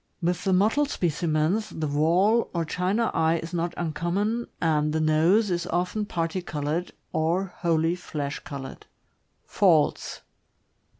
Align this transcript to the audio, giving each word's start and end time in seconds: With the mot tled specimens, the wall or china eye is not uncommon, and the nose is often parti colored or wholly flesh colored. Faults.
With 0.19 0.45
the 0.45 0.51
mot 0.51 0.71
tled 0.71 0.89
specimens, 0.89 1.69
the 1.69 1.85
wall 1.85 2.49
or 2.55 2.65
china 2.65 3.11
eye 3.13 3.37
is 3.37 3.53
not 3.53 3.75
uncommon, 3.77 4.47
and 4.59 4.93
the 4.93 4.99
nose 4.99 5.51
is 5.51 5.67
often 5.67 6.07
parti 6.07 6.41
colored 6.41 6.91
or 7.13 7.53
wholly 7.57 7.93
flesh 7.93 8.39
colored. 8.39 8.87
Faults. 9.45 10.21